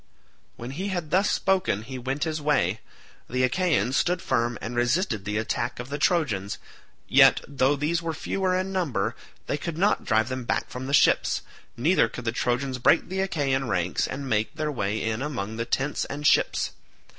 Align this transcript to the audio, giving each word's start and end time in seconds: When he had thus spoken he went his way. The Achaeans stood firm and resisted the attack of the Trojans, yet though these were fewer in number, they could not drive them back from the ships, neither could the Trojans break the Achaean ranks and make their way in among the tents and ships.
When 0.55 0.71
he 0.71 0.87
had 0.87 1.11
thus 1.11 1.29
spoken 1.29 1.83
he 1.83 1.99
went 1.99 2.23
his 2.23 2.41
way. 2.41 2.79
The 3.29 3.43
Achaeans 3.43 3.95
stood 3.95 4.19
firm 4.19 4.57
and 4.59 4.75
resisted 4.75 5.25
the 5.25 5.37
attack 5.37 5.79
of 5.79 5.89
the 5.89 5.99
Trojans, 5.99 6.57
yet 7.07 7.39
though 7.47 7.75
these 7.75 8.01
were 8.01 8.15
fewer 8.15 8.57
in 8.57 8.71
number, 8.73 9.15
they 9.45 9.59
could 9.59 9.77
not 9.77 10.03
drive 10.03 10.27
them 10.29 10.43
back 10.43 10.71
from 10.71 10.87
the 10.87 10.93
ships, 10.95 11.43
neither 11.77 12.07
could 12.09 12.25
the 12.25 12.31
Trojans 12.31 12.79
break 12.79 13.09
the 13.09 13.19
Achaean 13.21 13.67
ranks 13.67 14.07
and 14.07 14.27
make 14.27 14.55
their 14.55 14.71
way 14.71 14.99
in 15.03 15.21
among 15.21 15.57
the 15.57 15.65
tents 15.65 16.05
and 16.05 16.25
ships. 16.25 16.71